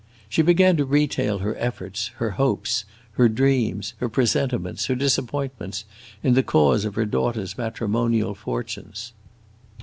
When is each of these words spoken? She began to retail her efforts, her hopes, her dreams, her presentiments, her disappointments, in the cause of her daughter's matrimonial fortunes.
She 0.27 0.41
began 0.41 0.77
to 0.77 0.83
retail 0.85 1.37
her 1.37 1.55
efforts, 1.57 2.07
her 2.15 2.31
hopes, 2.31 2.85
her 3.11 3.29
dreams, 3.29 3.93
her 3.99 4.09
presentiments, 4.09 4.87
her 4.87 4.95
disappointments, 4.95 5.85
in 6.23 6.33
the 6.33 6.41
cause 6.41 6.85
of 6.85 6.95
her 6.95 7.05
daughter's 7.05 7.55
matrimonial 7.55 8.33
fortunes. 8.33 9.13